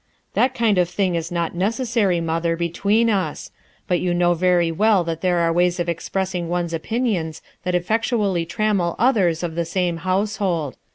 "That 0.33 0.55
kind 0.55 0.79
of 0.79 0.89
thing 0.89 1.13
is 1.13 1.31
not 1.31 1.53
necessary, 1.53 2.19
mother 2.19 2.55
between 2.57 3.07
us; 3.07 3.51
but 3.87 3.99
you 3.99 4.15
know 4.15 4.33
very 4.33 4.71
well 4.71 5.03
that 5.03 5.21
there 5.21 5.37
are 5.37 5.53
ways 5.53 5.79
of 5.79 5.87
expressing 5.87 6.49
one's 6.49 6.73
opinions 6.73 7.43
that 7.61 7.75
effectually 7.75 8.43
trammel 8.47 8.95
others 8.97 9.43
of 9.43 9.53
the 9.53 9.63
same 9.63 9.97
house 9.97 10.37
hold. 10.37 10.75